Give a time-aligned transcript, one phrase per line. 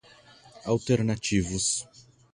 [0.65, 1.85] alternativos